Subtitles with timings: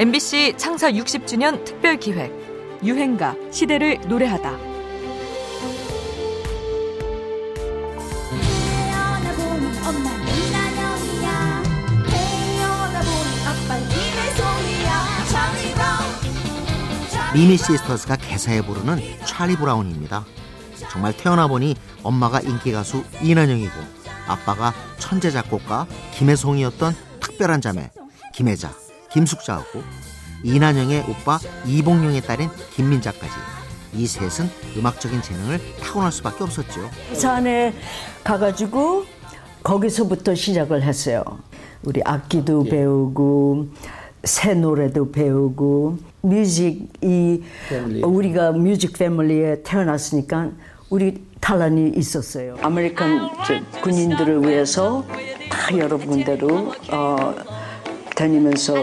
[0.00, 2.32] MBC 창사 60주년 특별 기획
[2.82, 4.50] 유행가 시대를 노래하다.
[17.34, 20.24] 미미 시스터즈가 개사해 부르는 찰리 브라운입니다.
[20.90, 23.74] 정말 태어나 보니 엄마가 인기 가수 이난영이고
[24.26, 27.90] 아빠가 천재 작곡가 김해송이었던 특별한 자매
[28.32, 28.72] 김애자,
[29.12, 29.82] 김숙자하고
[30.42, 33.32] 이난영의 오빠 이봉룡의 딸인 김민자까지
[33.94, 36.88] 이 셋은 음악적인 재능을 타고날 수밖에 없었죠.
[37.08, 37.74] 부산에
[38.24, 39.04] 가가지고
[39.62, 41.22] 거기서부터 시작을 했어요.
[41.82, 42.70] 우리 악기도 예.
[42.70, 43.68] 배우고
[44.24, 47.42] 새 노래도 배우고 music이
[48.02, 50.50] 우리가 music family에 태어났으니까
[50.90, 52.56] 우리 talent이 있었어요.
[52.60, 53.30] American
[53.82, 55.04] 군인들을 위해서
[55.50, 57.34] 다 여러 군데로 어,
[58.14, 58.82] 다니면서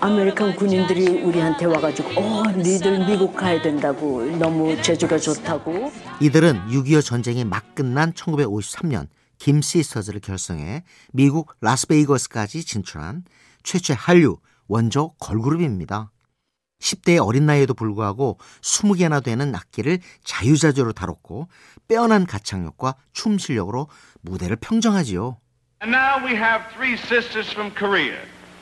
[0.00, 7.44] American 군인들이 우리한테 와가지고 어 니들 미국 가야 된다고 너무 재주가 좋다고 이들은 6.25 전쟁이
[7.44, 13.24] 막 끝난 1953년 김 시스터즈를 결성해 미국 라스베이거스까지 진출한
[13.62, 16.10] 최초의 한류 원조 걸그룹입니다.
[16.80, 21.48] 10대의 어린 나이에도 불구하고 20개나 되는 악기를 자유자재로 다뤘고
[21.88, 23.88] 빼어난 가창력과 춤 실력으로
[24.20, 25.38] 무대를 평정하지요.
[25.82, 28.18] And now we have three sisters from Korea.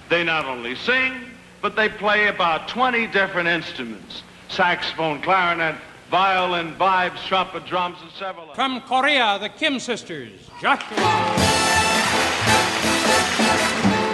[0.09, 1.13] They not only sing,
[1.61, 4.23] but they play about 20 different instruments.
[4.49, 5.75] Saxophone, clarinet,
[6.11, 10.97] violin, vibes, trumpet, drums, and several From Korea, the Kim sisters, Joshua.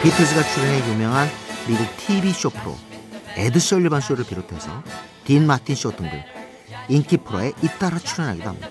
[0.02, 1.28] 비틀즈가 출연해 유명한
[1.68, 2.76] 미국 TV 쇼 프로
[3.36, 4.82] 에드 셜리반 쇼를 비롯해서
[5.24, 6.22] 딘 마틴 쇼 등등
[6.88, 8.68] 인기 프로에 잇따라 출연하기도 합니다.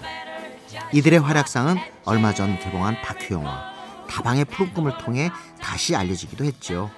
[0.91, 3.71] 이들의 활약상은 얼마 전 개봉한 다큐 영화
[4.09, 5.29] 다방의 푸른 꿈을 통해
[5.61, 6.89] 다시 알려지기도 했죠.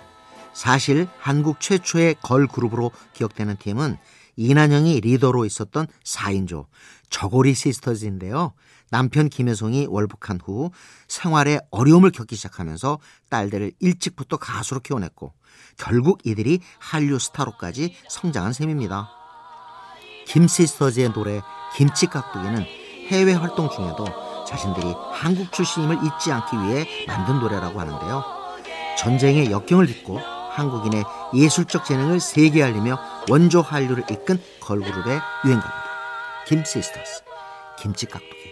[0.53, 3.97] 사실 한국 최초의 걸 그룹으로 기억되는 팀은
[4.35, 6.65] 이난영이 리더로 있었던 4인조
[7.09, 8.53] 저고리 시스터즈인데요.
[8.89, 10.71] 남편 김혜송이 월북한 후
[11.08, 12.99] 생활에 어려움을 겪기 시작하면서
[13.30, 15.33] 딸들을 일찍부터 가수로 키워냈고
[15.77, 19.09] 결국 이들이 한류 스타로까지 성장한 셈입니다.
[20.27, 21.42] 김 시스터즈의 노래
[21.75, 22.65] 김치깍두기는
[23.08, 24.05] 해외 활동 중에도
[24.45, 28.23] 자신들이 한국 출신임을 잊지 않기 위해 만든 노래라고 하는데요.
[28.97, 31.03] 전쟁의 역경을 딛고 한국인의
[31.33, 32.99] 예술적 재능을 세계 알리며
[33.30, 35.83] 원조 한류를 이끈 걸그룹의 유행가입니다.
[36.47, 37.23] 김 시스터스
[37.80, 38.43] 김치깍두기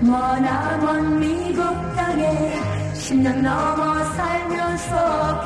[0.00, 1.62] 머나먼 미국
[1.94, 2.67] 땅에
[3.08, 5.40] 10년 넘어 살면서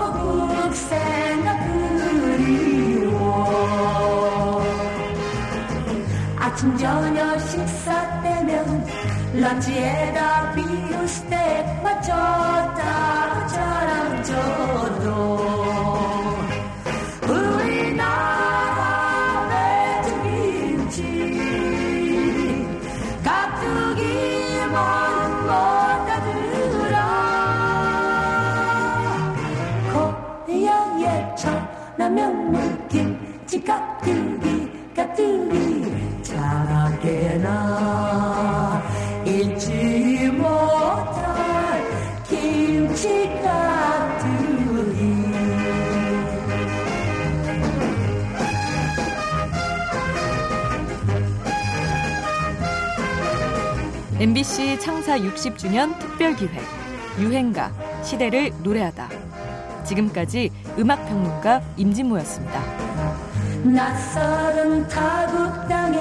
[0.75, 1.61] 생각
[2.35, 3.45] 그리워
[6.41, 8.85] 아침 저녁 식사 때면
[9.35, 12.22] 런치에다 비우스텍 맞췄
[31.97, 36.23] 라면 물김 찌깍두기 까두기.
[36.23, 37.53] 자라게나
[39.27, 41.85] 잊지 못할
[42.29, 45.13] 김치 까두기.
[54.19, 56.63] MBC 창사 60주년 특별기획
[57.19, 57.73] 유행가
[58.03, 59.09] 시대를 노래하다
[59.85, 62.61] 지금까지 음악평론가 임진모였습니다.
[63.65, 65.99] 낯설은 타국 땅에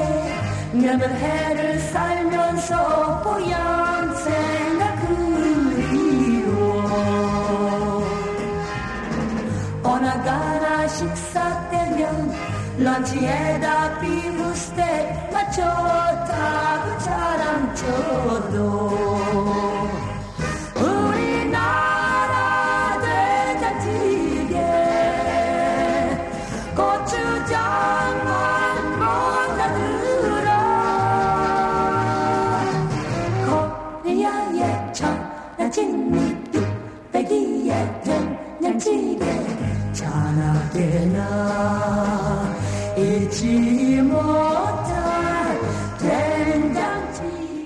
[0.73, 6.51] 몇몇 해를 살면서 보얀 생각 그리워
[9.83, 12.31] 어느 나라 식사 때면
[12.79, 18.71] 런치에다 비우스테 맞춰 타고 자랑쳐도
[40.73, 42.55] てな。
[42.97, 43.70] 一